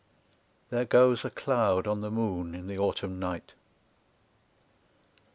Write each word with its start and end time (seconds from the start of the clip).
There 0.71 0.83
goes 0.85 1.23
A 1.23 1.29
cloud 1.29 1.85
on 1.85 2.01
the 2.01 2.09
moon 2.09 2.55
in 2.55 2.65
the 2.65 2.79
autumn 2.79 3.19
night. 3.19 3.53